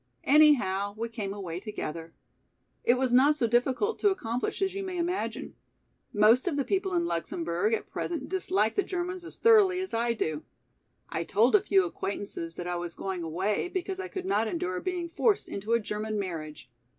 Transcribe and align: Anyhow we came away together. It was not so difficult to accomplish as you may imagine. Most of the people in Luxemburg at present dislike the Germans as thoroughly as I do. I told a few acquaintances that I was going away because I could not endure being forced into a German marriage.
Anyhow 0.25 0.95
we 0.97 1.09
came 1.09 1.31
away 1.31 1.59
together. 1.59 2.15
It 2.83 2.95
was 2.95 3.13
not 3.13 3.35
so 3.35 3.45
difficult 3.45 3.99
to 3.99 4.09
accomplish 4.09 4.59
as 4.63 4.73
you 4.73 4.81
may 4.81 4.97
imagine. 4.97 5.53
Most 6.11 6.47
of 6.47 6.57
the 6.57 6.63
people 6.65 6.95
in 6.95 7.05
Luxemburg 7.05 7.73
at 7.75 7.87
present 7.87 8.27
dislike 8.27 8.73
the 8.73 8.81
Germans 8.81 9.23
as 9.23 9.37
thoroughly 9.37 9.79
as 9.79 9.93
I 9.93 10.13
do. 10.13 10.41
I 11.09 11.23
told 11.23 11.53
a 11.55 11.61
few 11.61 11.85
acquaintances 11.85 12.55
that 12.55 12.65
I 12.65 12.77
was 12.77 12.95
going 12.95 13.21
away 13.21 13.67
because 13.67 13.99
I 13.99 14.07
could 14.07 14.25
not 14.25 14.47
endure 14.47 14.81
being 14.81 15.07
forced 15.07 15.47
into 15.47 15.73
a 15.73 15.79
German 15.79 16.17
marriage. 16.17 16.71